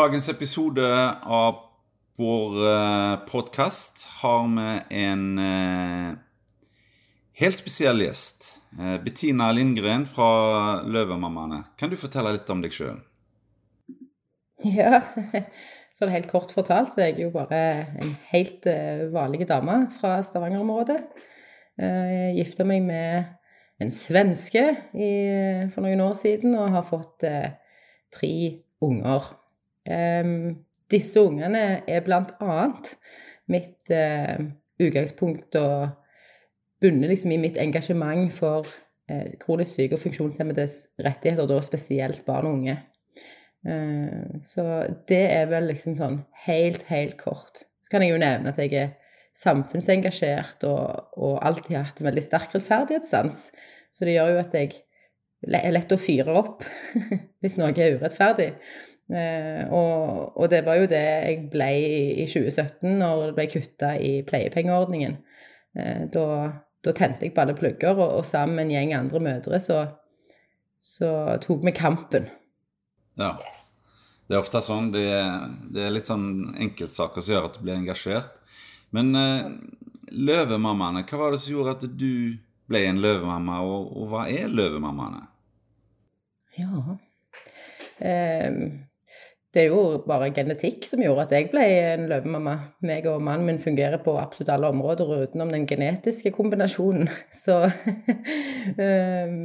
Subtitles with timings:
[0.00, 0.84] dagens episode
[1.22, 1.56] av
[2.16, 4.68] vår uh, podkast har vi
[5.02, 6.12] en uh,
[7.36, 8.46] helt spesiell gjest.
[8.78, 10.28] Uh, Bettina Lindgren fra
[10.88, 11.58] Løvemammaene.
[11.76, 13.02] Kan du fortelle litt om deg sjøl?
[14.80, 15.02] Ja,
[15.96, 17.60] så det helt kort fortalt så er jeg jo bare
[18.00, 18.68] en helt
[19.12, 20.98] vanlig dame fra Stavanger-området.
[22.36, 23.30] Gifta meg med
[23.80, 24.64] en svenske
[25.72, 28.34] for noen år siden og har fått tre
[28.84, 29.32] unger.
[29.90, 32.68] Um, disse ungene er bl.a.
[33.50, 34.44] mitt uh,
[34.80, 35.88] utgangspunkt og
[36.80, 38.68] bunner liksom i mitt engasjement for
[39.10, 42.78] uh, kronisk syke og funksjonshemmedes rettigheter, da spesielt barn og unge.
[43.66, 44.66] Uh, så
[45.10, 47.64] det er vel liksom sånn helt, helt kort.
[47.84, 48.94] Så kan jeg jo nevne at jeg er
[49.40, 53.50] samfunnsengasjert og, og alltid har hatt en veldig sterk rettferdighetssans.
[53.90, 54.78] Så det gjør jo at jeg
[55.48, 56.64] er lett å fyre opp
[57.42, 58.52] hvis noe er urettferdig.
[59.10, 61.68] Eh, og, og, det var jo det jeg ble
[62.22, 65.16] i 2017, når det ble kutta i pleiepengeordningen.
[65.74, 66.26] Eh, da,
[66.84, 69.80] da, tente jeg på alle plugger, og, og, sammen med en gjeng andre mødre så,
[70.78, 71.10] så
[71.42, 72.28] tok vi kampen.
[73.18, 73.34] Ja.
[74.30, 74.92] Det er ofte sånn.
[74.94, 75.02] Det
[75.74, 78.36] det er litt sånn enkeltsaker som gjør at du blir engasjert.
[78.94, 79.48] Men eh,
[80.14, 82.38] løvemammaene, hva var det som gjorde at du
[82.70, 85.26] ble en løvemamma, og, og hva er løvemammaene?
[86.60, 86.98] Ja
[88.00, 88.80] um
[89.54, 92.52] det er jo bare genetikk som gjorde at jeg ble en løvemamma.
[92.86, 97.10] Meg og mannen min fungerer på absolutt alle områder utenom den genetiske kombinasjonen.
[97.44, 99.40] Så um,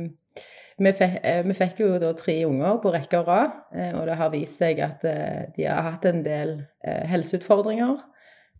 [0.78, 4.06] vi, fikk, eh, vi, fikk, jo da tre unger på rekke og rad, eh, og
[4.06, 7.98] det har vist seg at uh, de har hatt en del helseutfordringer.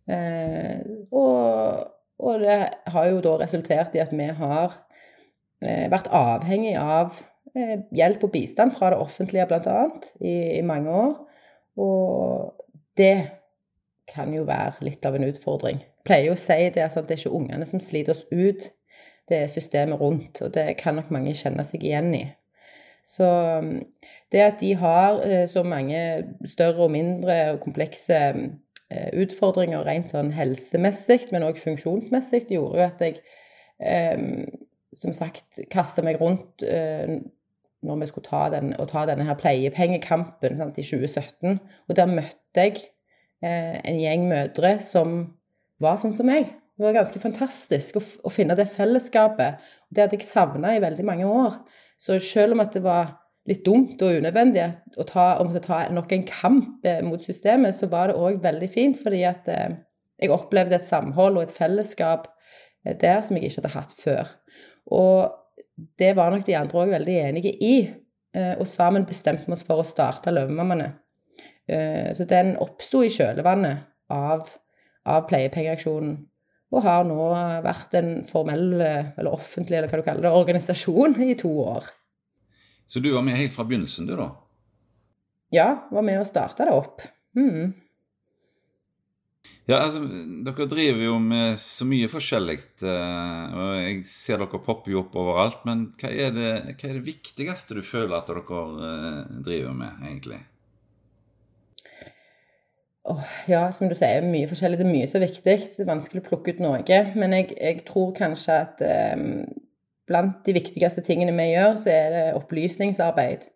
[0.06, 1.86] Og,
[2.22, 2.58] og, det
[2.94, 4.76] har jo da resultert i at vi har
[5.90, 7.16] vært avhengig av
[7.90, 9.80] hjelp og bistand fra det offentlige bl.a.
[10.22, 11.16] I, i mange år.
[11.76, 12.54] Og
[12.96, 13.30] det
[14.08, 15.82] kan jo være litt av en utfordring.
[15.82, 18.26] Jeg pleier jo å si det, altså, at det er ikke ungene som sliter oss
[18.30, 18.70] ut,
[19.26, 20.40] det er systemet rundt.
[20.42, 22.26] Og det kan nok mange kjenne seg igjen i.
[23.06, 23.72] Så um,
[24.34, 25.98] det at de har eh, så mange
[26.50, 32.86] større og mindre og komplekse eh, utfordringer rent sånn helsemessig, men òg funksjonsmessig, gjorde jo
[32.86, 33.20] at jeg
[33.78, 34.48] eh,
[34.96, 36.64] som sagt kasta meg rundt
[37.86, 41.58] når vi skulle ta, den, ta denne her pleiepengekampen sant, i 2017.
[41.88, 42.80] Og der møtte jeg
[43.44, 45.18] eh, en gjeng mødre som
[45.82, 46.50] var sånn som meg.
[46.76, 49.62] Det var ganske fantastisk å, å finne det fellesskapet.
[49.88, 51.60] Det hadde jeg savna i veldig mange år.
[51.96, 53.14] Så selv om det var
[53.46, 54.66] litt dumt og unødvendig
[54.98, 58.40] å, ta, å måtte ta nok en kamp eh, mot systemet, så var det òg
[58.42, 59.78] veldig fint, fordi at eh,
[60.20, 62.26] jeg opplevde et samhold og et fellesskap
[62.84, 64.32] eh, der som jeg ikke hadde hatt før.
[64.96, 65.45] Og
[65.76, 67.74] det var nok de andre òg veldig enige i.
[68.36, 70.88] Eh, og sammen bestemte vi oss for å starte Løvemammaene.
[71.68, 74.48] Eh, så den oppsto i kjølvannet av,
[75.04, 76.16] av pleiepengeaksjonen.
[76.74, 77.28] Og har nå
[77.62, 81.86] vært en formell, eller offentlig, eller hva du kaller det, organisasjon i to år.
[82.90, 84.32] Så du var med helt fra begynnelsen, du, da?
[85.54, 87.04] Ja, var med og starta det opp.
[87.38, 87.70] Mm.
[89.66, 90.04] Ja, altså,
[90.46, 95.16] Dere driver jo med så mye forskjellig, eh, og jeg ser dere popper jo opp
[95.18, 95.64] overalt.
[95.66, 99.18] Men hva er, det, hva er det viktigste du føler at dere eh,
[99.48, 100.38] driver med, egentlig?
[103.10, 104.78] Oh, ja, som du sier, mye forskjellig.
[104.78, 105.58] Det er mye som er viktig.
[105.74, 107.02] Det er vanskelig å plukke ut noe.
[107.18, 108.82] Men jeg, jeg tror kanskje at
[109.18, 109.44] um,
[110.06, 113.46] blant de viktigste tingene vi gjør, så er det opplysningsarbeid.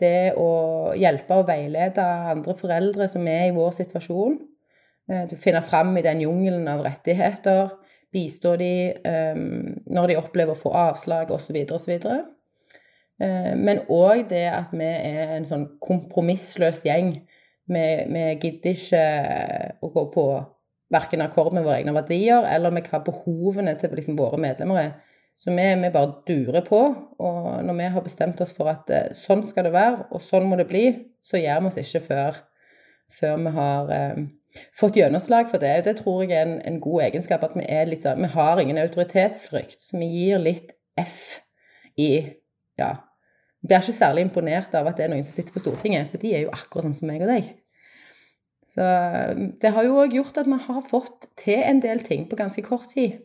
[0.00, 0.48] Det å
[0.96, 4.53] hjelpe og veilede andre foreldre som er i vår situasjon Eh,
[5.04, 7.74] du finner fram i den jungelen av rettigheter.
[8.14, 11.56] Bistå de um, når de opplever å få avslag osv.
[11.74, 11.94] osv.
[12.04, 17.16] Uh, men òg det at vi er en sånn kompromissløs gjeng.
[17.64, 19.06] Vi, vi gidder ikke
[19.82, 20.26] å gå på
[20.94, 24.94] verken akkord med våre egne verdier eller med hva behovene til liksom, våre medlemmer er.
[25.34, 26.84] Så vi, vi, bare durer på.
[27.18, 30.46] Og når vi har bestemt oss for at uh, sånn skal det være, og sånn
[30.46, 30.86] må det bli,
[31.24, 32.40] så gjør vi oss ikke før,
[33.18, 34.24] før vi har uh,
[34.76, 35.84] fått gjennomslag for det.
[35.86, 37.44] Det tror jeg er en, en god egenskap.
[37.46, 39.80] At vi, sånn, vi har ingen autoritetsfrykt.
[39.82, 41.40] Så vi gir litt F
[41.96, 42.12] i
[42.78, 42.94] Ja.
[43.64, 46.20] Vi blir ikke særlig imponert av at det er noen som sitter på Stortinget, for
[46.20, 47.46] de er jo akkurat sånn som meg og deg.
[48.74, 48.88] Så
[49.62, 52.64] det har jo òg gjort at vi har fått til en del ting på ganske
[52.66, 53.22] kort tid.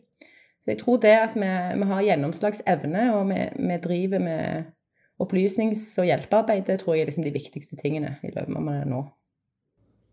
[0.64, 1.50] Så jeg tror det at vi,
[1.82, 4.70] vi har gjennomslagsevne, og vi, vi, driver med
[5.20, 9.02] opplysnings- og hjelpearbeid, det tror jeg er liksom de viktigste tingene i løpet av nå.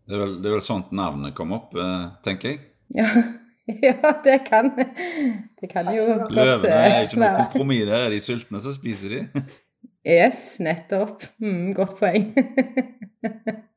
[0.08, 2.62] Det er, vel, det er vel sånt navnet kom opp, eh, tenker jeg?
[2.96, 3.08] Ja.
[3.84, 8.06] ja, det kan Det kan jo Løvene er eh, ikke noe kompromiss der.
[8.06, 9.42] Er de sultne, så spiser de.
[10.18, 11.26] yes, nettopp.
[11.44, 12.32] Mm, godt poeng.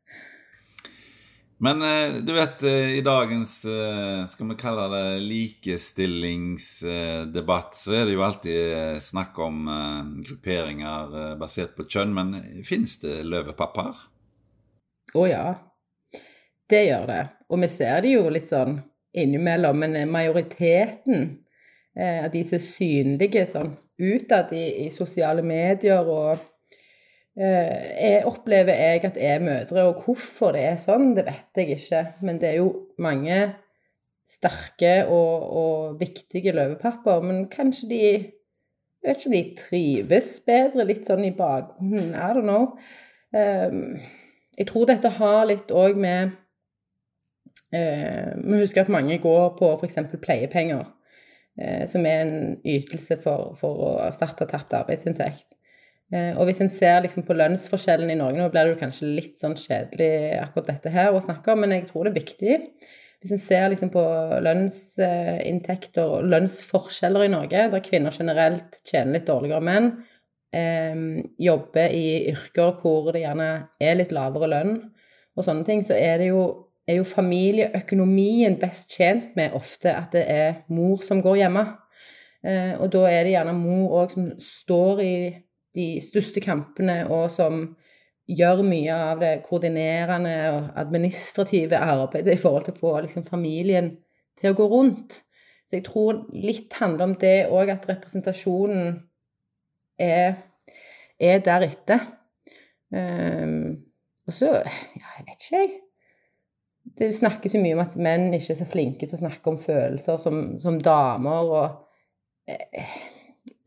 [1.61, 8.07] Men eh, du vet, eh, i dagens eh, skal vi kalle det likestillingsdebatt, så er
[8.07, 9.69] det jo alltid snakk om
[10.25, 12.17] grupperinger basert på kjønn.
[12.17, 12.33] Men
[12.65, 13.93] finnes det løvepappaer?
[15.11, 15.70] Å oh, ja.
[16.71, 17.21] Det gjør det.
[17.51, 18.77] Og vi ser det jo litt sånn
[19.11, 19.81] innimellom.
[19.83, 21.25] Men majoriteten
[21.99, 26.39] av de som er synlige sånn utad i, i sosiale medier og
[27.41, 31.61] jeg eh, opplever jeg at jeg er mødre, og hvorfor det er sånn, det vet
[31.61, 32.01] jeg ikke.
[32.27, 33.37] Men det er jo mange
[34.27, 37.23] sterke og, og viktige løvepapper.
[37.23, 38.01] Men kanskje de
[39.01, 42.11] jeg vet ikke om de trives bedre, litt sånn i bakgrunnen.
[42.13, 42.67] I don't know.
[43.33, 43.95] Um,
[44.59, 46.35] jeg tror dette har litt òg med
[47.71, 49.95] Vi husker at mange går på f.eks.
[50.19, 50.89] pleiepenger,
[51.61, 52.35] uh, som er en
[52.67, 55.51] ytelse for, for å erstatte tapt arbeidsinntekt.
[56.11, 59.11] Eh, og hvis en ser liksom på lønnsforskjellen i Norge, nå blir det jo kanskje
[59.15, 60.09] litt sånn kjedelig
[60.41, 62.57] akkurat dette her å snakke om, men jeg tror det er viktig.
[63.21, 64.01] Hvis en ser liksom på
[64.43, 69.89] lønnsinntekter og lønnsforskjeller i Norge, der kvinner generelt tjener litt dårligere enn menn,
[70.57, 71.05] eh,
[71.39, 74.75] jobber i yrker hvor det gjerne er litt lavere lønn
[75.37, 76.43] og sånne ting, så er det jo,
[76.91, 81.63] er jo familieøkonomien best tjent med ofte at det er mor som går hjemme.
[82.43, 85.15] Eh, og da er det gjerne mor òg som står i
[85.77, 87.63] de største kampene, og som
[88.31, 93.93] gjør mye av det koordinerende og administrative arbeidet i forhold til å få liksom, familien
[94.39, 95.21] til å gå rundt.
[95.67, 98.97] Så jeg tror litt handler om det òg, at representasjonen
[100.01, 100.41] er,
[101.19, 102.09] er deretter.
[102.91, 103.79] Um,
[104.27, 105.80] og så Ja, jeg vet ikke, jeg.
[106.81, 109.59] Det snakkes jo mye om at menn ikke er så flinke til å snakke om
[109.61, 112.95] følelser som, som damer, og eh,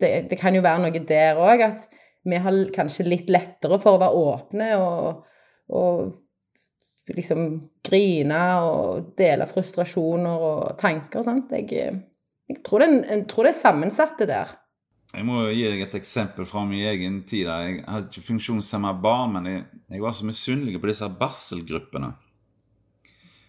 [0.00, 1.86] det, det, kan jo være noe der òg, at
[2.24, 5.24] vi har kanskje litt lettere for å være åpne og,
[5.76, 6.12] og
[7.12, 7.46] liksom
[7.84, 11.24] grine og dele frustrasjoner og tanker.
[11.26, 11.52] Sant?
[11.52, 11.70] Jeg,
[12.48, 14.54] jeg, tror det, jeg, tror det, er sammensatt, det der.
[15.14, 17.46] Jeg må gi deg et eksempel fra min egen tid.
[17.46, 22.14] Jeg hadde ikke funksjonshemma barn, men jeg, jeg, var så misunnelig på disse barselgruppene.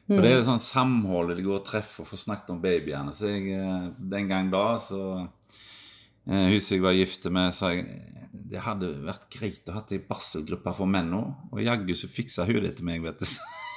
[0.05, 0.47] For det er mm.
[0.49, 3.13] sånn samholdet de går og treffer og får snakket om babyene.
[3.17, 7.87] Så jeg, eh, den gang da, så eh, Huset jeg var gift med, sa jeg
[8.35, 11.29] det hadde vært greit å ha ei barselgruppe for menn òg.
[11.53, 13.27] Og jaggu så fiksa hun det til meg, vet du.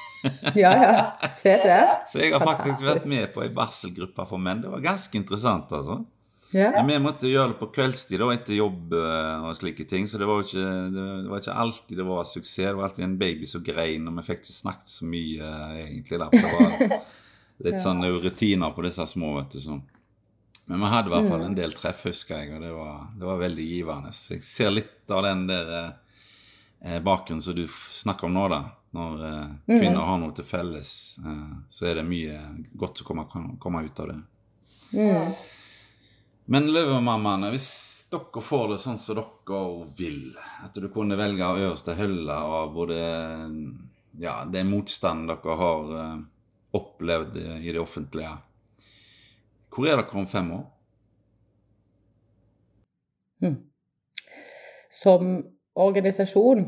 [0.63, 0.95] ja, ja.
[1.35, 1.83] Se det.
[2.11, 4.65] Så jeg har faktisk vært med på ei barselgruppe for menn.
[4.65, 6.03] Det var ganske interessant, altså.
[6.53, 6.71] Ja.
[6.71, 10.06] Men vi måtte gjøre det på kveldstid da, etter jobb eh, og slike ting.
[10.09, 10.65] Så det var, ikke,
[10.95, 12.71] det var ikke alltid det var suksess.
[12.71, 15.77] Det var alltid en baby som grein, og vi fikk ikke snakket så mye, eh,
[15.85, 16.21] egentlig.
[16.23, 16.97] Da, for det var
[17.69, 17.85] litt ja.
[17.85, 19.61] sånn rutiner på disse små, vet du.
[19.67, 19.85] sånn.
[20.69, 21.47] Men vi hadde i hvert fall mm.
[21.49, 24.11] en del treff, husker jeg, og det var, det var veldig givende.
[24.17, 27.65] Så jeg ser litt av den der eh, bakgrunnen som du
[28.00, 28.65] snakker om nå, da.
[28.97, 29.79] Når eh, mm.
[29.79, 30.91] kvinner har noe til felles,
[31.25, 32.41] eh, så er det mye
[32.73, 34.19] godt som kommer, kommer ut av det.
[34.97, 35.33] Mm.
[36.49, 37.69] Men Løvemammaene, hvis
[38.12, 39.62] dere får det sånn som dere
[39.99, 40.33] vil,
[40.65, 42.99] at du kunne velge av øverste hylle av både
[44.19, 46.21] ja, det motstand dere har eh,
[46.79, 48.37] opplevd i det offentlige
[49.78, 50.64] hvor er dere om fem år?
[53.38, 53.59] Hmm.
[54.90, 55.28] Som
[55.78, 56.64] organisasjon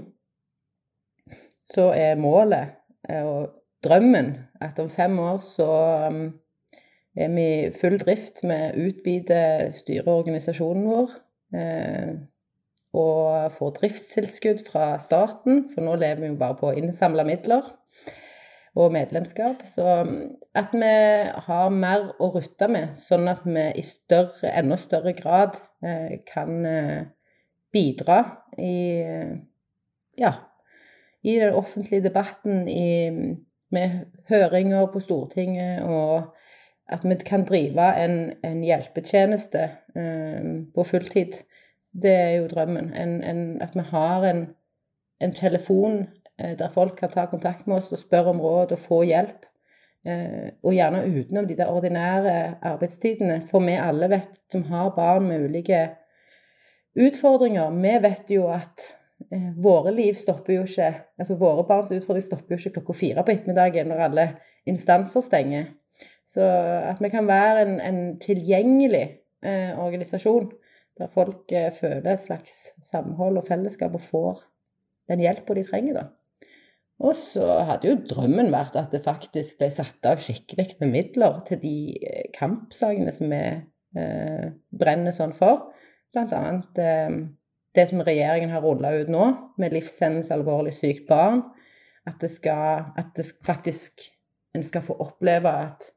[1.75, 2.77] så er målet
[3.09, 3.51] eh, og
[3.83, 4.31] drømmen
[4.63, 5.67] at om fem år så
[6.07, 6.21] um,
[7.25, 9.41] er vi i full drift med å utvide
[9.79, 11.17] styreorganisasjonen vår.
[11.57, 12.13] Eh,
[12.97, 17.69] og får driftstilskudd fra staten, for nå lever vi jo bare på innsamla midler
[18.75, 19.63] og medlemskap.
[19.67, 20.17] Så um,
[20.59, 20.91] at vi
[21.47, 26.67] har mer å rutte med, sånn at vi i større, enda større grad eh, kan
[26.67, 27.09] eh,
[27.71, 28.25] bidra
[28.59, 28.75] i
[30.19, 30.33] ja,
[31.23, 33.37] i den offentlige debatten, i,
[33.71, 33.91] med
[34.29, 36.35] høringer på Stortinget, og
[36.91, 39.67] at vi kan drive en, en hjelpetjeneste
[39.97, 41.41] eh, på fulltid.
[41.91, 42.93] Det er jo drømmen.
[42.95, 44.49] En, en, at vi har en,
[45.37, 46.07] telefon
[46.41, 49.47] Eh, der folk kan ta kontakt med oss og spørre om råd og få hjelp.
[50.07, 53.43] Eh, og gjerne utenom de der ordinære arbeidstidene.
[53.51, 55.89] For vi alle vet, som har barn med ulike
[56.97, 58.87] utfordringer, vi vet jo at
[59.33, 63.25] eh, våre liv stopper jo ikke altså Våre barns utfordring stopper jo ikke klokka fire
[63.25, 64.27] på ettermiddagen når alle
[64.67, 65.69] instanser stenger.
[66.31, 66.47] Så
[66.87, 69.07] at vi kan være en, en tilgjengelig
[69.43, 70.53] eh, organisasjon
[71.01, 74.43] der folk eh, føler et slags samhold og fellesskap og får
[75.11, 76.07] den hjelpa de trenger, da.
[77.01, 81.39] Og så hadde jo drømmen vært at det faktisk ble satt av skikkelig med midler
[81.49, 84.51] til de eh, kampsakene som vi eh,
[84.83, 85.71] brenner sånn for.
[86.13, 87.17] Blant annet eh,
[87.77, 89.31] det som regjeringen har rulla ut nå,
[89.63, 91.43] med livshendelse alvorlig sykt barn.
[92.09, 94.11] At det skal At det faktisk
[94.57, 95.91] en skal få oppleve at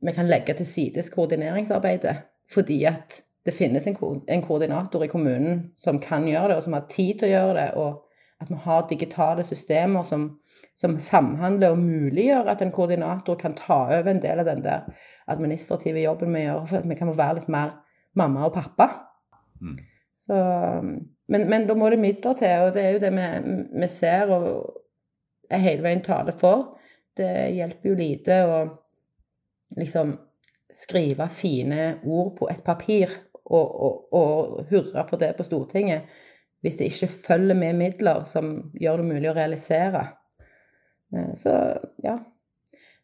[0.00, 2.16] vi kan legge til sides koordineringsarbeidet.
[2.50, 6.62] Fordi at det finnes en, ko en koordinator i kommunen som kan gjøre det, og
[6.62, 7.68] som har tid til å gjøre det.
[7.80, 10.26] Og at vi har digitale systemer som,
[10.76, 14.88] som samhandler og muliggjør at en koordinator kan ta over en del av den der
[15.30, 17.78] administrative jobben vi gjør, for at vi kan være litt mer
[18.16, 18.88] mamma og pappa.
[19.60, 19.78] Mm.
[20.26, 20.36] Så,
[21.28, 24.32] men, men, da må det midler til, og det er jo det vi, vi ser
[24.34, 24.80] og
[25.50, 26.76] hele veien taler for.
[27.16, 28.58] Det hjelper jo lite å
[29.76, 30.16] liksom
[30.74, 33.10] skrive fine ord på et papir
[33.44, 36.10] og, og, og hurre for det på Stortinget
[36.60, 40.02] hvis det ikke følger med midler som gjør det mulig å realisere.
[41.14, 41.54] Eh, så
[42.04, 42.18] ja.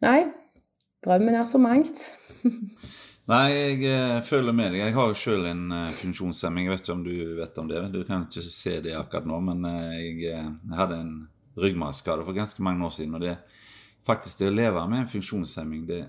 [0.04, 0.18] Nei,
[1.04, 2.02] drømmen er så mangt.
[3.32, 4.82] Nei, jeg følger føler med deg.
[4.84, 6.68] Jeg har jo sjøl en uh, funksjonshemming.
[6.68, 7.80] Jeg vet ikke om du vet om det.
[7.94, 9.64] Du kan ikke se det akkurat nå, men
[9.96, 10.44] jeg,
[10.76, 11.16] hadde en
[11.58, 13.16] ryggmargskade for ganske mange år siden.
[13.16, 13.38] Og det
[14.06, 16.04] faktisk det å leve med en funksjonshemming, det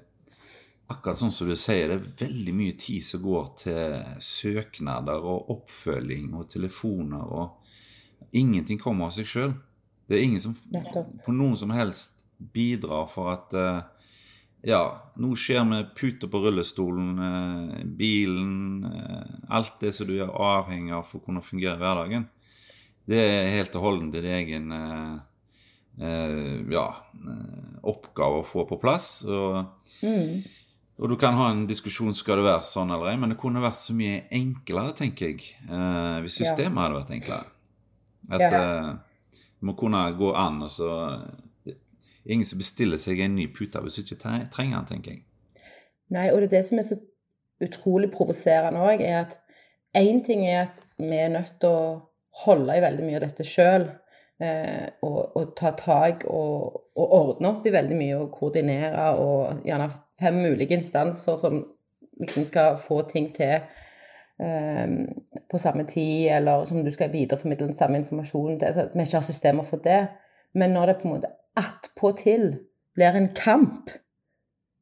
[0.87, 5.51] akkurat sånn som du sier, det er veldig mye tid som går til søknader og
[5.57, 9.57] oppfølging og telefoner, og ingenting kommer av seg sjøl.
[10.07, 10.55] Det er ingen som
[11.25, 13.55] på noen som helst bidrar for at
[14.65, 14.81] ja,
[15.21, 20.95] nå skjer med puter på rullestolen, eh, bilen eh, Alt det som du er avhengig
[20.97, 22.25] av for å kunne fungere i hverdagen.
[23.07, 25.13] Det er helt og holdent din egen eh,
[26.73, 26.87] ja,
[27.87, 29.21] oppgave å få på plass.
[29.23, 30.41] Og, mm.
[30.97, 33.63] Og, du kan ha en diskusjon skal det være sånn eller ei, men det kunne
[33.63, 35.51] vært så mye enklere, tenker jeg,
[36.23, 36.83] hvis systemet ja.
[36.83, 37.51] hadde vært enklere.
[38.33, 38.49] At ja.
[38.53, 40.89] det må kunne gå an og så
[42.27, 44.19] ingen som bestiller seg en ny pute hvis du ikke
[44.51, 45.23] trenger den, tenker jeg.
[46.13, 46.97] Nei, og det er det som er så
[47.63, 49.37] utrolig provoserende òg, er at
[49.97, 51.87] én ting er at vi er nødt til å
[52.43, 53.87] holde i veldig mye av dette sjøl.
[54.37, 59.63] Eh, og, og, ta tak og, og, ordne opp i veldig mye og koordinere og
[59.65, 59.87] gjerne
[60.19, 61.65] fem ulike instanser som
[62.19, 63.59] liksom skal få ting til
[64.41, 65.03] um,
[65.51, 68.59] på samme tid, eller som du skal videreformidle den samme informasjonen.
[68.59, 68.65] til.
[68.65, 70.07] at vi ikke har systemer for det.
[70.53, 72.57] Men når det på en måte attpåtil
[72.97, 73.89] blir en kamp.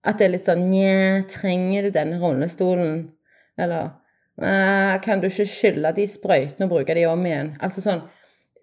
[0.05, 2.97] At det er litt sånn Nja, trenger du denne rullestolen?
[3.57, 3.95] Eller
[5.03, 7.53] kan du ikke skylle de sprøytene og bruke de om igjen?
[7.63, 8.03] Altså sånn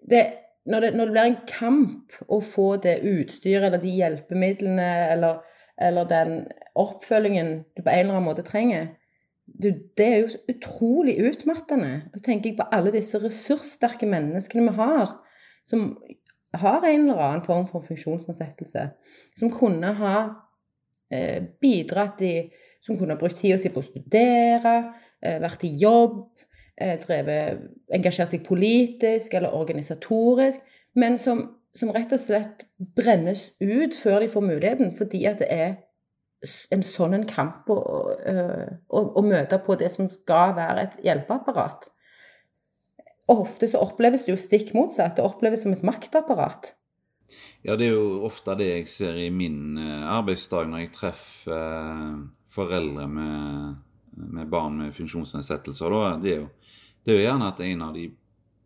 [0.09, 0.23] det,
[0.69, 5.39] når, det, når, det, blir en kamp å få det utstyret eller de hjelpemidlene eller,
[5.81, 6.35] eller den
[6.79, 8.91] oppfølgingen du på en eller annen måte trenger,
[9.45, 12.03] du, det er jo så utrolig utmattende.
[12.15, 15.17] Så tenker jeg på alle disse ressurssterke menneskene vi har,
[15.67, 15.97] som
[16.53, 18.87] har en eller annen form for funksjonsnedsettelse,
[19.39, 20.17] som kunne ha
[21.11, 22.35] eh, bidratt i
[22.83, 24.71] Som kunne ha brukt tida si på å studere,
[25.23, 26.17] eh, vært i jobb,
[26.75, 27.61] eh, drevet,
[27.95, 30.59] engasjert seg politisk eller organisatorisk,
[30.99, 32.65] men som, som, rett og slett
[32.97, 35.77] brennes ut før de får muligheten, fordi at det er
[36.43, 41.89] en sånn kamp å, å, å møte på det som skal være et hjelpeapparat.
[43.31, 45.15] Ofte så oppleves det jo stikk motsatt.
[45.17, 46.73] Det oppleves som et maktapparat.
[47.63, 51.55] Ja, det er jo ofte det jeg ser i min eh, arbeidsdag når jeg treffer
[51.55, 52.17] eh,
[52.51, 53.77] foreldre med,
[54.35, 55.95] med barn med funksjonsnedsettelser.
[56.21, 56.49] Det er, jo,
[57.05, 58.09] det er jo gjerne at en av de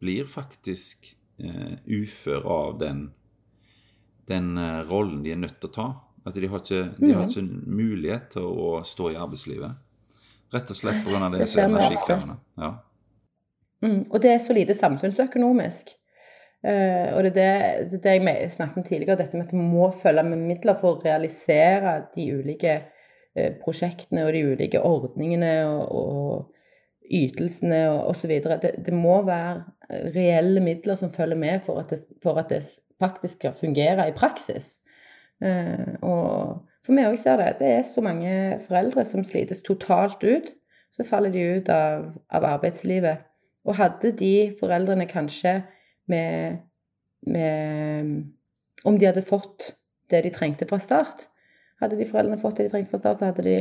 [0.01, 3.01] blir faktisk ufør av den,
[4.25, 4.47] den
[4.89, 5.85] rollen de er nødt til å ta.
[6.27, 7.29] At de har ikke, de har mm.
[7.29, 9.77] ikke mulighet til å stå i arbeidslivet.
[10.53, 11.29] Rett og slett pga.
[11.33, 12.35] det, som er energikrevende.
[12.59, 12.73] Ja.
[13.83, 15.93] Mm, og det er så lite samfunnsøkonomisk.
[16.65, 19.91] Uh, og det er det, det, jeg snakket om tidligere, dette med at det må
[20.01, 22.73] følge med midler for å realisere de ulike
[23.37, 28.33] uh, prosjektene og de ulike ordningene og, og ytelsene og osv.
[28.63, 32.63] Det, det må være reelle midler som følger med for at det, for at det
[32.99, 34.75] faktisk skal fungere i praksis.
[35.43, 38.31] Uh, og for meg òg ser det det er så mange
[38.67, 40.53] foreldre som slites totalt ut.
[40.95, 43.25] Så faller de ut av, av arbeidslivet.
[43.67, 45.59] Og hadde de foreldrene kanskje
[46.07, 46.63] med,
[47.27, 48.23] med
[48.85, 49.73] Om de hadde fått
[50.09, 51.25] det de trengte fra start,
[51.81, 53.55] hadde de foreldrene fått det de trengte fra start, så hadde de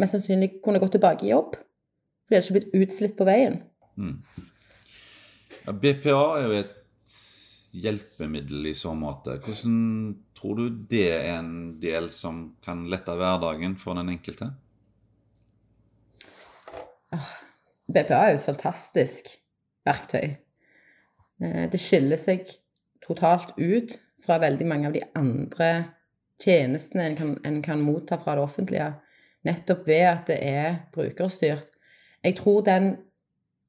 [0.00, 1.54] mest sannsynlig kunne gå tilbake i jobb.
[1.54, 3.60] For de hadde ikke blitt utslitt på veien.
[3.96, 4.16] Mm.
[5.78, 6.74] BPA er jo et
[7.78, 9.38] hjelpemiddel i så måte.
[9.44, 9.78] Hvordan
[10.38, 11.52] tror du det er en
[11.82, 14.52] del som kan lette hverdagen for den enkelte?
[17.14, 17.32] Ah,
[17.88, 19.32] BPA er jo et fantastisk
[19.88, 20.36] verktøy.
[21.42, 22.46] Eh, det skiller seg
[23.04, 25.70] totalt ut fra veldig mange av de andre
[26.42, 28.92] tjenestene en kan, en kan motta fra det offentlige,
[29.46, 31.70] nettopp ved at det er brukerstyrt.
[32.22, 32.92] Jeg tror den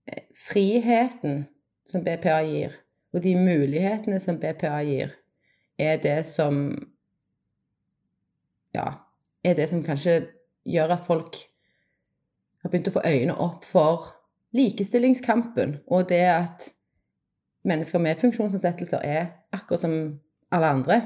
[0.09, 1.47] eh, friheten
[1.89, 2.75] som BPA gir,
[3.13, 5.15] og de mulighetene som BPA gir,
[5.79, 6.77] er det som
[8.73, 9.01] Ja,
[9.43, 10.27] er det som kanskje
[10.67, 11.39] gjør at folk
[12.61, 14.11] har begynt å få øynene opp for
[14.53, 16.67] likestillingskampen, og det at
[17.65, 19.95] mennesker med funksjonsnedsettelser er akkurat som
[20.53, 20.99] alle andre,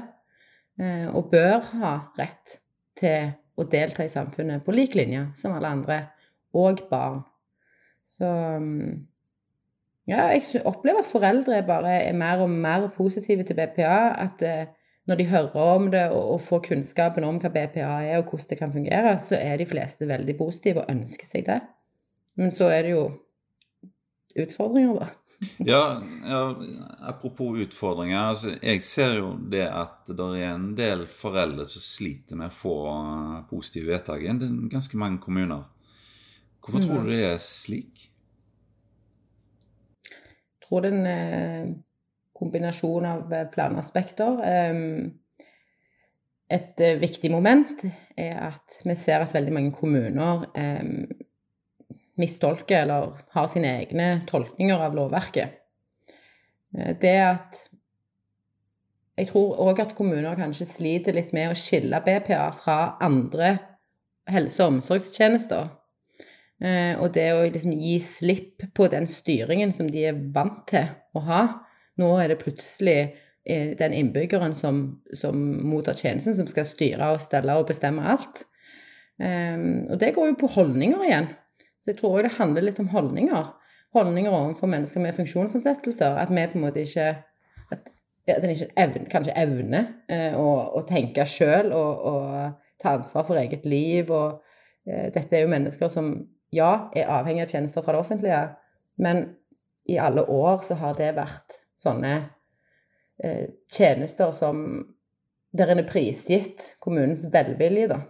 [0.80, 2.58] eh, og bør ha rett
[3.00, 5.98] til å delta i samfunnet på lik linje som alle andre,
[6.54, 7.22] og barn.
[8.18, 8.28] Så
[8.60, 9.06] mm,
[10.08, 14.00] ja, jeg opplever at foreldre bare er mer og mer positive til BPA.
[14.26, 14.66] At eh,
[15.08, 18.50] når de hører om det og, og, får kunnskapen om hva BPA er og hvordan
[18.50, 21.60] det kan fungere, så er de fleste veldig positive og ønsker seg det.
[22.36, 23.04] Men så er det jo
[24.44, 25.10] utfordringer, da.
[25.72, 25.82] ja,
[26.24, 26.40] ja,
[27.10, 28.18] apropos utfordringer.
[28.18, 32.56] Altså, jeg ser jo det at det er en del foreldre som sliter med å
[32.56, 32.74] få
[33.50, 34.24] positive vedtak.
[34.24, 34.40] Er
[34.72, 35.64] ganske mange kommuner.
[36.64, 37.08] Hvorfor tror mm.
[37.08, 38.08] du det er slik?
[40.74, 41.74] Tror det er en eh,
[42.34, 44.40] kombinasjon av planaspekter.
[44.42, 45.12] flere aspekter.
[46.50, 47.84] Et eh, viktig moment
[48.18, 50.42] er at vi ser at veldig mange kommuner
[52.18, 55.62] mistolker eller har sine egne tolkninger av lovverket.
[56.74, 57.62] Det at
[59.16, 63.58] Jeg tror òg at kommuner kanskje sliter litt med å skille BPA fra andre
[64.26, 65.68] helse- og omsorgstjenester.
[66.62, 70.92] Eh, og det å liksom gi slipp på den styringen som de er vant til
[71.16, 71.42] å ha.
[72.00, 74.84] Nå er det plutselig eh, den innbyggeren som,
[75.16, 78.44] som mottar tjenesten, som skal styre og stelle og bestemme alt.
[79.14, 81.28] Um, og det går jo på holdninger igjen.
[81.78, 83.52] Så jeg tror òg det handler litt om holdninger.
[83.94, 86.16] Holdninger overfor mennesker med funksjonsnedsettelser.
[86.18, 87.12] At vi på en måte ikke
[87.74, 93.26] at en ikke evne, kanskje evner eh, å, å, tenke sjøl og, og, ta ansvar
[93.28, 94.10] for eget liv.
[94.10, 94.40] Og
[94.88, 96.14] eh, dette er jo mennesker som
[96.54, 98.40] ja, er avhengig av tjenester fra det offentlige,
[99.02, 99.24] men
[99.90, 102.14] i alle år så har det vært sånne
[103.22, 104.64] eh, tjenester som
[105.54, 108.00] der en er prisgitt kommunens velvilje, da.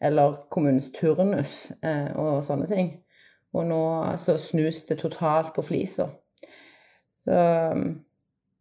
[0.00, 2.92] Eller kommunens turnus eh, og sånne ting.
[3.56, 3.82] Og nå
[4.20, 6.10] så snus det totalt på flisa.
[7.24, 7.36] Så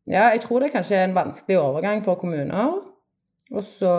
[0.05, 2.77] ja, jeg tror det kanskje er en vanskelig overgang for kommuner.
[3.51, 3.93] Og så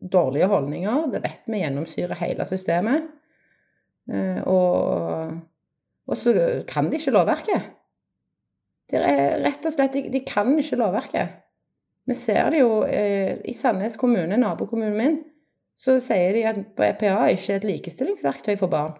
[0.00, 1.08] dårlige holdninger.
[1.12, 3.08] Det vet vi gjennomsyrer hele systemet.
[4.08, 5.34] Eh, og,
[6.08, 6.34] og så
[6.68, 7.74] kan de ikke lovverket.
[8.88, 11.42] Det er rett og slett, de, de kan ikke lovverket.
[12.08, 15.18] Vi ser det jo eh, i Sandnes kommune, nabokommunen min,
[15.78, 18.96] så sier de at BPA ikke er et likestillingsverktøy for barn.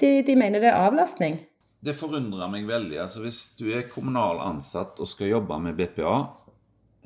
[0.00, 1.40] De, de mener det er avlastning.
[1.80, 2.98] Det forundrer meg veldig.
[3.00, 6.14] altså Hvis du er kommunal ansatt og skal jobbe med BPA,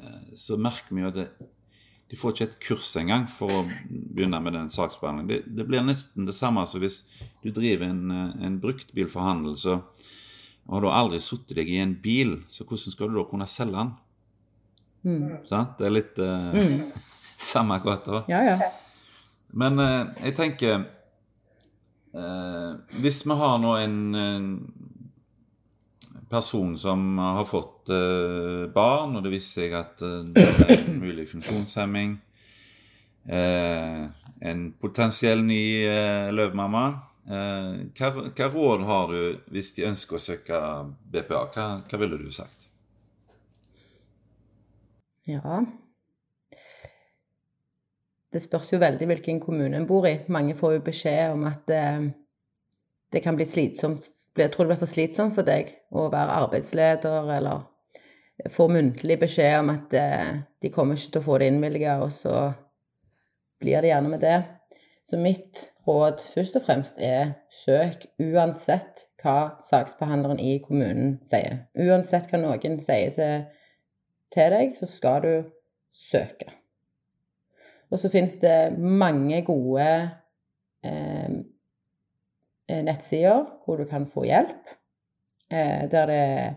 [0.03, 1.23] eh, så merker vi jo at
[2.15, 5.27] de får ikke et kurs engang for å begynne med den saksbehandlingen.
[5.27, 7.01] Det, det, blir nesten det samme som hvis
[7.43, 9.81] du driver en, eh, en bruktbilforhandel, så
[10.71, 13.81] har du aldri satt deg i en bil, så hvordan skal du da kunne selge
[13.81, 13.91] den?
[15.03, 15.25] Mm.
[15.51, 15.75] Sant?
[15.81, 17.03] Det er litt uh, mm.
[17.51, 18.23] samme gata.
[18.31, 18.71] Ja, ja.
[19.51, 20.87] Men uh, jeg tenker
[22.15, 22.71] uh,
[23.03, 24.49] Hvis vi har nå en, en
[26.35, 31.01] person som har fått uh, barn, og det viser seg at uh, det er en
[31.05, 32.17] mulig funksjonshemming.
[33.25, 34.11] Uh,
[34.45, 35.65] en potensiell ny
[36.35, 36.87] løvmamma.
[37.25, 40.59] Hva, hva, råd har du hvis de ønsker å søke
[41.09, 41.39] BPA?
[41.55, 42.67] Hva, hva ville du sagt?
[45.25, 45.63] Ja
[48.29, 50.19] Det spørs jo veldig hvilken kommune en bor i.
[50.29, 54.11] Mange får jo beskjed om at det kan bli slitsomt
[54.43, 59.61] jeg tror det blir for slitsomt for deg å være arbeidsleder eller få muntlig beskjed
[59.61, 60.31] om at eh,
[60.63, 62.39] de kommer ikke til å få det innvilga, og så
[63.63, 64.39] blir det gjerne med det.
[65.07, 71.63] Så mitt råd først og fremst er søk uansett hva saksbehandleren i kommunen sier.
[71.79, 73.47] Uansett hva noen sier til,
[74.35, 75.33] til deg, så skal du
[75.95, 76.51] søke.
[77.93, 79.87] Og så finnes det mange gode
[80.85, 81.31] Eh,
[82.69, 84.75] nettsider hvor du kan få hjelp.
[85.53, 86.55] Eh, der det er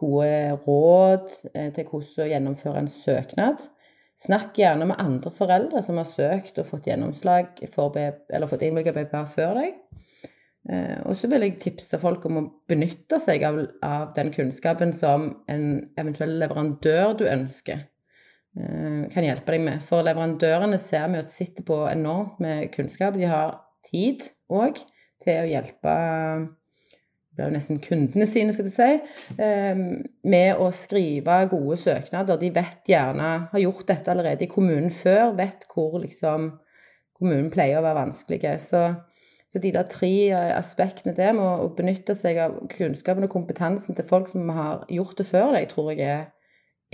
[0.00, 3.64] gode råd eh, til hvordan å gjennomføre en søknad.
[4.20, 8.94] Snakk gjerne med andre foreldre som har søkt og fått gjennomslag for eller fått innvilga
[8.94, 9.80] BPA før deg.
[11.04, 15.26] Og så vil jeg tipse folk om å benytte seg av, av, den kunnskapen som
[15.50, 15.66] en
[16.00, 17.82] eventuell leverandør du ønsker,
[18.54, 19.82] kan hjelpe deg med.
[19.84, 23.18] For leverandørene ser vi at sitter på enormt med kunnskap.
[23.18, 23.58] De har
[23.90, 24.80] tid òg
[25.24, 25.96] til å hjelpe
[27.34, 28.90] det blir jo nesten kundene sine, skal du si,
[29.42, 32.38] ehm, med å skrive gode søknader.
[32.38, 36.52] De vet gjerne, har gjort dette allerede i kommunen før, vet hvor liksom
[37.18, 38.54] kommunen pleier å være vanskelige.
[38.62, 38.84] Så,
[39.50, 44.06] så de der tre aspektene der med å benytte seg av kunnskapen og kompetansen til
[44.06, 46.24] folk som har gjort det før deg, tror jeg er,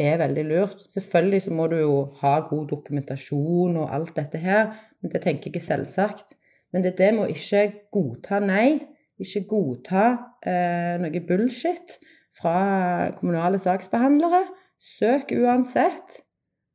[0.01, 0.89] er veldig lurt.
[0.97, 5.51] Selvfølgelig så må du jo ha god dokumentasjon og alt dette her, men det tenker
[5.51, 6.40] jeg ikke selvsagt.
[6.71, 8.81] Men det er det med å ikke godta nei,
[9.21, 10.07] ikke godta
[10.47, 11.99] eh, noe bullshit
[12.39, 14.45] fra kommunale saksbehandlere.
[14.81, 16.23] Søk uansett,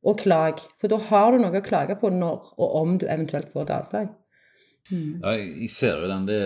[0.06, 0.62] og klag.
[0.80, 3.74] For da har du noe å klage på når og om du eventuelt får et
[3.80, 4.10] avslag.
[4.90, 5.22] Mm.
[5.22, 6.28] Ja, jeg ser jo den.
[6.28, 6.40] Det,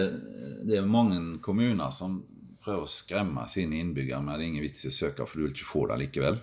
[0.64, 2.22] det, er mange kommuner som
[2.64, 5.40] prøver å skremme sine innbyggere med at det er ingen vits i å søke, for
[5.40, 6.40] du vil ikke få det likevel.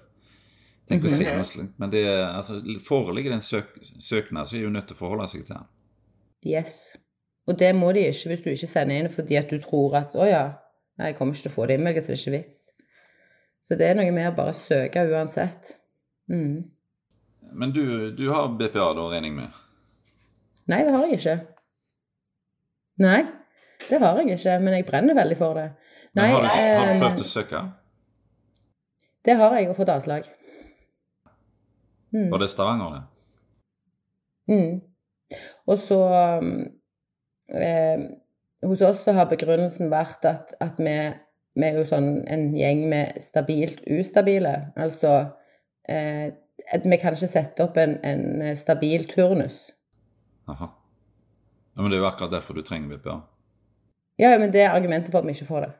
[0.87, 1.39] Tenk å si mhm.
[1.39, 1.73] noe slikt.
[1.81, 5.27] Men det, altså, foreligger det en søk, søknad, så er du nødt til å forholde
[5.31, 5.67] seg til den.
[6.47, 6.95] Yes.
[7.47, 10.15] Og det må de ikke hvis du ikke sender inn fordi at du tror at
[10.15, 10.45] å ja,
[10.99, 12.63] jeg kommer ikke til å få det innvilget, så det er ikke vits.
[13.67, 15.75] Så det er noe med å bare søke uansett.
[16.31, 16.65] Mm.
[17.53, 17.83] Men du,
[18.15, 19.59] du, har BPA, da, regner jeg med?
[20.67, 21.35] Nei, det har jeg ikke.
[23.03, 23.19] Nei,
[23.87, 24.55] det har jeg ikke.
[24.63, 25.67] Men jeg brenner veldig for det.
[26.17, 27.61] Nei, har, du, har, du, eh, prøvd å søke?
[29.27, 30.27] Det har jeg, og fått avslag.
[32.15, 32.29] Mm.
[32.31, 33.03] Var det Stavanger, det?
[34.47, 34.75] Mm.
[35.67, 36.01] Og så
[37.51, 38.07] eh,
[38.65, 40.95] Hos oss så har begrunnelsen vært at, at vi,
[41.53, 44.71] vi, er jo sånn en gjeng med stabilt ustabile.
[44.79, 45.13] Altså
[45.87, 46.33] eh,
[46.83, 49.67] Vi kan ikke sette opp en, en stabil turnus.
[50.49, 50.71] Aha.
[51.77, 53.19] Ja, men det er jo akkurat derfor du trenger BPA.
[54.17, 55.73] Ja, men det er argumentet for at vi ikke får det.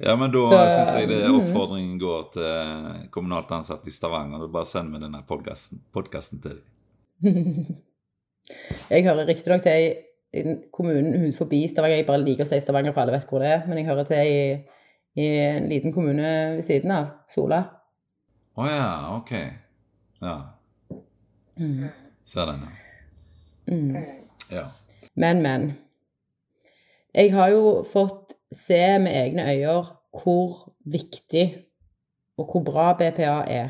[0.00, 1.36] Ja, men da syns jeg det mm.
[1.40, 4.46] oppfordringen går til kommunalt ansatte i Stavanger.
[4.52, 7.76] Bare send meg denne podkasten til dem.
[8.92, 9.92] jeg hører riktignok til
[10.32, 12.00] i kommunen ut forbi Stavanger.
[12.00, 13.66] Jeg bare liker å si Stavanger, for alle vet hvor det er.
[13.68, 14.42] Men jeg hører til i,
[15.20, 17.62] i en liten kommune ved siden av, Sola.
[18.52, 19.32] Å oh, ja, ok.
[20.22, 20.36] Ja.
[21.60, 21.88] Mm.
[22.24, 22.78] Ser den, ja.
[23.72, 23.96] Mm.
[24.52, 24.66] ja.
[25.14, 25.72] Men, men.
[27.12, 31.46] Jeg har jo fått se med egne øyne hvor viktig
[32.38, 33.68] og hvor bra BPA er.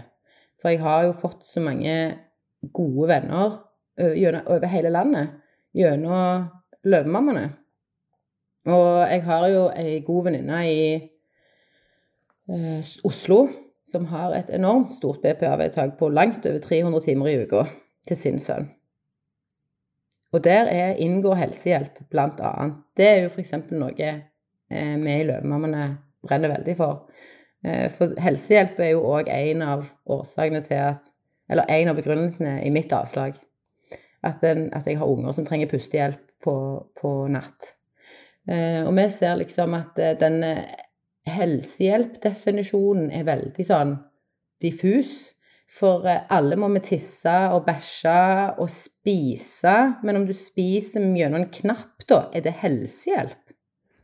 [0.60, 2.18] For jeg har jo fått så mange
[2.72, 3.58] gode venner
[4.46, 5.28] over hele landet
[5.74, 6.46] gjennom
[6.84, 7.52] Løvemammaene.
[8.66, 10.82] Og jeg har jo ei god venninne i
[12.52, 13.48] eh, Oslo
[13.86, 17.64] som har et enormt stort BPA-vedtak på langt over 300 timer i uka
[18.08, 18.70] til sin sønn.
[20.32, 22.78] Og der er inngår helsehjelp, blant annet.
[22.96, 23.52] Det er jo f.eks.
[23.70, 24.12] noe
[24.72, 25.86] vi i Løvemammaene
[26.26, 27.06] brenner veldig for.
[27.64, 31.10] Eh, for helsehjelp er jo òg en av årsakene til at
[31.50, 33.34] Eller en av begrunnelsene i mitt avslag.
[34.24, 36.54] At, den, at jeg har unger som trenger pustehjelp på,
[36.96, 37.74] på natt.
[38.48, 40.38] Eh, og vi ser liksom at den
[41.28, 43.98] helsehjelpdefinisjonen er veldig sånn
[44.62, 45.34] diffus.
[45.68, 48.16] For alle må vi tisse og bæsje
[48.56, 49.76] og spise.
[50.06, 53.41] Men om du spiser gjennom en knapp, da, er det helsehjelp?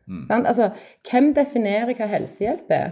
[0.08, 0.24] Mm.
[0.30, 0.70] Altså,
[1.10, 2.90] hvem definerer hva helsehjelp er?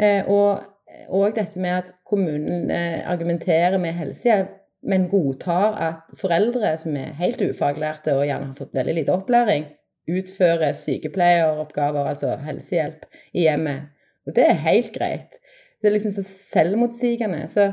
[0.00, 0.64] Eh, og,
[1.08, 4.50] og, dette med at kommunen eh, argumenterer med helsehjelp,
[4.84, 9.64] men godtar at foreldre som er helt ufaglærte og gjerne har fått veldig lite opplæring,
[10.10, 13.88] utfører sykepleieroppgaver, altså helsehjelp, i hjemmet.
[14.26, 15.38] Og det er helt greit.
[15.80, 17.46] Det er liksom så selvmotsigende.
[17.48, 17.72] Så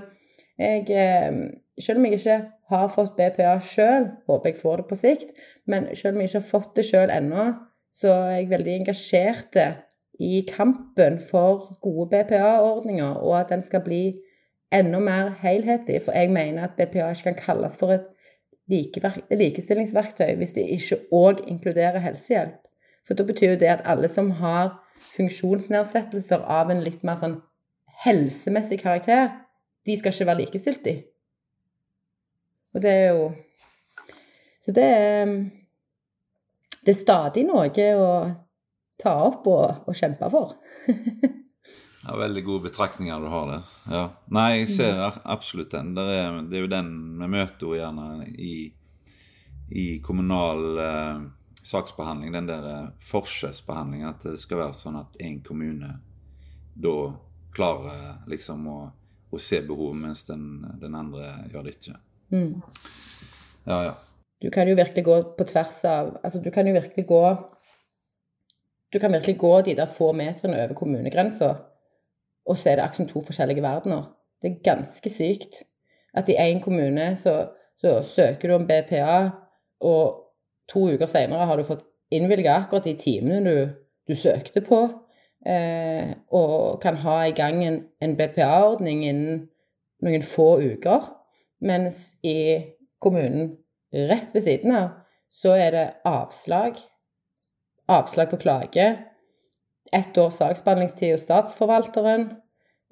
[0.59, 1.33] jeg eh,
[1.81, 2.35] Selv om jeg ikke
[2.69, 5.29] har fått BPA sjøl, håper jeg får det på sikt,
[5.65, 7.45] men selv om jeg ikke har fått det sjøl ennå,
[7.93, 9.57] så er jeg veldig engasjert
[10.21, 14.03] i kampen for gode BPA-ordninger, og at den skal bli
[14.71, 16.01] enda mer helhetlig.
[16.05, 18.07] For jeg mener at BPA ikke kan kalles for et
[18.71, 22.59] likestillingsverktøy hvis det ikke òg inkluderer helsehjelp.
[23.07, 24.77] For da betyr jo det at alle som har
[25.15, 27.39] funksjonsnedsettelser av en litt mer sånn
[28.05, 29.31] helsemessig karakter,
[29.85, 30.95] de skal ikke være likestilt de.
[32.73, 33.31] Og det er jo
[34.61, 35.31] Så det er
[36.81, 38.11] det er stadig noe å
[39.01, 40.53] ta opp og, og kjempe for.
[42.05, 43.73] ja, Veldig gode betraktninger du har der.
[43.89, 44.03] Ja.
[44.33, 45.93] Nei, jeg ser absolutt den.
[45.97, 46.91] Det er, det er jo den
[47.21, 48.55] vi møter gjerne i,
[49.73, 51.23] i kommunal eh,
[51.63, 54.13] saksbehandling, den der eh, forskjellsbehandlingen.
[54.13, 55.95] At det skal være sånn at én kommune
[56.81, 56.95] da
[57.53, 58.79] klarer liksom å,
[59.29, 61.97] å se behovet, mens den, den, andre gjør det ikke.
[62.31, 62.53] Mm.
[63.67, 63.97] Ja, ja.
[64.41, 67.35] Du kan jo virkelig gå på tvers av Altså, du kan jo virkelig gå
[68.93, 71.53] Du kan virkelig gå de der få meterne over kommunegrensa,
[72.45, 74.17] og så er det akkurat to forskjellige verdener.
[74.41, 75.63] Det er ganske sykt
[76.13, 79.29] at i én kommune så, så, søker du om BPA,
[79.79, 80.23] og
[80.69, 83.69] to uker seinere har du fått innvilga akkurat de timene du,
[84.07, 84.81] du søkte på,
[85.47, 89.47] eh, og kan ha i gang en, en BPA-ordning innen
[90.03, 91.07] noen få uker,
[91.61, 92.59] mens i
[92.99, 93.55] kommunen
[93.91, 94.89] Rett ved siden av
[95.31, 96.79] så er det avslag.
[97.91, 98.97] Avslag på klage.
[99.91, 102.29] ett års saksbehandlingstid hos statsforvalteren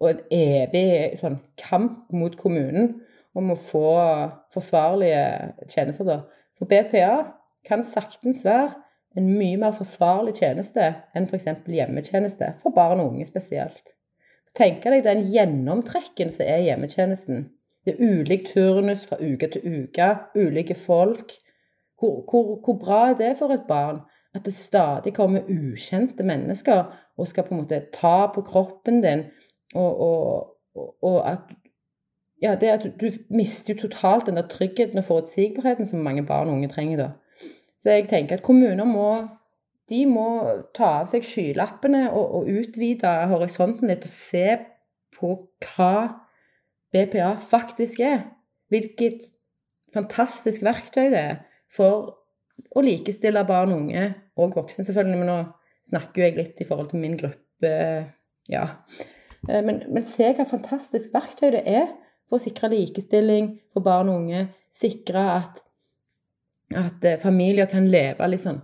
[0.03, 2.97] og en evig sånn, kamp mot kommunen
[3.37, 3.91] om å få
[4.51, 5.21] forsvarlige
[5.71, 6.07] tjenester.
[6.09, 6.17] Da.
[6.59, 7.13] For BPA
[7.67, 8.73] kan saktens være
[9.15, 11.47] en mye mer forsvarlig tjeneste enn f.eks.
[11.71, 13.95] hjemmetjeneste, for barn og unge spesielt.
[14.57, 17.47] Tenk deg den gjennomtrekken som er hjemmetjenesten.
[17.89, 21.31] Det er ulik turnus fra uke til uke, ulike folk.
[21.99, 23.99] Hvor, hvor, hvor, bra er det for et barn
[24.35, 26.83] at det stadig kommer ukjente mennesker
[27.17, 29.23] og skal på en måte ta på kroppen din,
[29.75, 31.49] og, og, og at
[32.41, 36.25] ja, det at du, du mister jo totalt den der tryggheten og forutsigbarheten som mange
[36.25, 37.09] barn og unge trenger da.
[37.81, 39.27] Så jeg tenker at kommuner må
[39.89, 40.29] de må
[40.77, 44.59] ta av seg skylappene og, og utvide horisonten litt og se
[45.17, 45.33] på
[45.65, 45.93] hva
[46.93, 48.23] BPA faktisk er.
[48.69, 49.29] Hvilket
[49.93, 51.37] fantastisk verktøy det er
[51.73, 52.15] for
[52.75, 54.05] å likestille barn og unge
[54.39, 55.21] og voksne, selvfølgelig.
[55.21, 55.39] Men nå
[55.89, 57.73] snakker jeg litt i forhold til min gruppe,
[58.49, 58.65] ja.
[59.47, 61.89] Eh, men, men se hva fantastisk verktøy det er
[62.29, 64.45] for å sikre likestilling for barn og unge.
[64.79, 65.63] Sikre at
[66.75, 68.61] at eh, familier kan leve litt sånn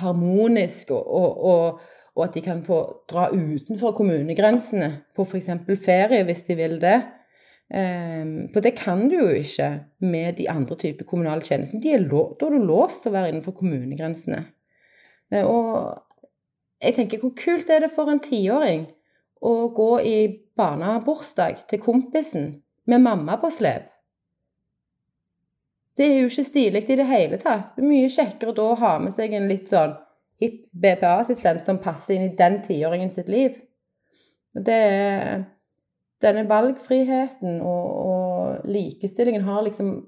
[0.00, 2.78] harmonisk, og, og, og, og, at de kan få
[3.10, 5.52] dra utenfor kommunegrensene på f.eks.
[5.84, 6.98] ferie, hvis de vil det.
[7.72, 9.68] Um, for det kan du jo ikke
[10.04, 11.80] med de andre typer kommunale tjenester.
[11.80, 14.42] Er da er du låst til å være innenfor kommunegrensene.
[15.32, 18.84] Uh, og jeg tenker, hvor kult er det for en tiåring
[19.40, 20.16] å gå i
[20.58, 22.50] barnebursdag til kompisen
[22.84, 23.88] med mamma på slep?
[25.96, 27.72] Det er jo ikke stilig i det hele tatt.
[27.76, 29.96] Det er mye kjekkere da å ha med seg en litt sånn
[30.42, 33.56] hipp BPA-assistent som passer inn i den tiåringen sitt liv.
[34.52, 35.44] Det er
[36.22, 40.00] denne valgfriheten og, og, likestillingen har liksom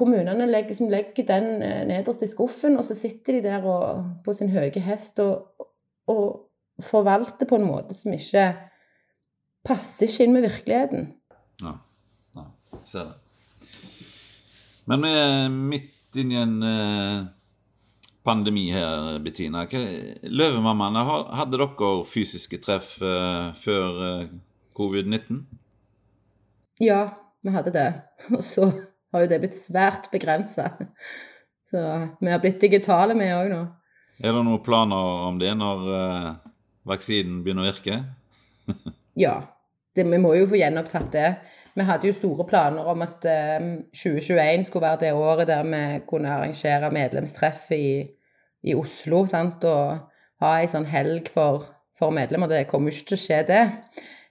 [0.00, 4.04] Kommunene legger, liksom legger den eh, nederst i skuffen, og så sitter de der og,
[4.24, 5.66] på sin høye hest og,
[6.08, 6.46] og
[6.80, 8.44] forvalter på en måte som ikke
[9.66, 11.10] passer ikke inn med virkeligheten.
[11.60, 11.74] Ja,
[12.38, 12.46] ja
[12.86, 13.18] ser det.
[14.88, 17.26] Men vi er midt inni en uh,
[18.26, 19.66] pandemi her, Bettina.
[20.22, 21.04] Løvemammaene,
[21.38, 24.00] hadde dere fysiske treff uh, før
[24.76, 25.42] covid-19?
[26.80, 27.02] Ja,
[27.42, 27.88] vi hadde det.
[28.36, 28.70] Og så
[29.12, 30.72] har jo det blitt svært begrensa.
[31.70, 31.80] Så
[32.18, 33.60] vi har blitt digitale, vi òg nå.
[34.18, 35.84] Er det noen planer om det når
[36.90, 38.00] vaksinen begynner å virke?
[39.24, 39.36] ja.
[39.94, 41.30] Det, vi må jo få gjenopptatt det.
[41.74, 45.82] Vi hadde jo store planer om at eh, 2021 skulle være det året der vi
[46.10, 48.06] kunne arrangere medlemstreff i,
[48.62, 49.24] i Oslo.
[49.30, 49.64] Sant?
[49.66, 52.50] Og ha ei sånn helg for, for, medlemmer.
[52.50, 53.62] Det kommer jo ikke til å skje, det.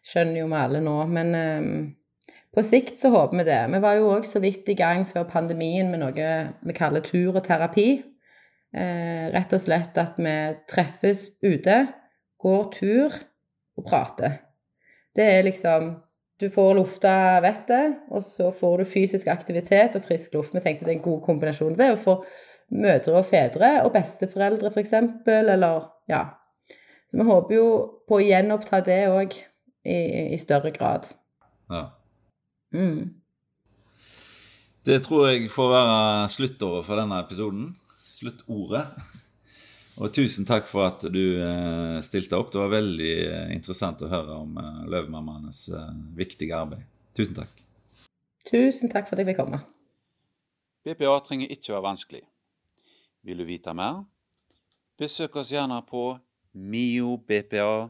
[0.06, 0.98] Skjønner jo vi alle nå.
[1.12, 3.62] Men eh, på sikt så håper vi det.
[3.74, 6.30] Vi var jo òg så vidt i gang før pandemien med noe
[6.66, 7.90] vi kaller tur og terapi.
[8.70, 10.36] Eh, rett og slett at vi
[10.70, 11.80] treffes ute,
[12.40, 13.18] går tur
[13.80, 14.40] og prater.
[15.16, 15.96] Det er liksom
[16.40, 20.54] du får lufta vettet, og så får du fysisk aktivitet og frisk luft.
[20.56, 21.76] Vi tenkte det er en god kombinasjon.
[21.76, 22.16] Det er å få
[22.72, 24.94] mødre og fedre og besteforeldre, f.eks.,
[25.28, 26.22] eller ja.
[27.10, 27.68] Så vi håper jo
[28.08, 29.36] på å gjenoppta det òg
[29.84, 29.98] i,
[30.34, 31.08] i, større grad.
[31.70, 31.86] Ja.
[32.74, 33.16] Mm.
[34.86, 37.72] Det tror jeg får være sluttordet for denne episoden.
[38.12, 38.86] Sluttordet.
[40.00, 42.54] Og tusen takk for at du eh, stilte opp.
[42.54, 46.86] Det var veldig eh, interessant å høre om Løvmammaenes Løvemammaenes viktige arbeid.
[47.18, 47.66] Tusen takk.
[48.48, 49.60] Tusen takk for at jeg fikk komme.
[50.88, 52.24] BPA trenger ikke være vanskelig.
[53.28, 54.06] Vil du vite mer?
[55.00, 56.18] Besøk oss gjerne på
[56.54, 57.90] miobpa.no.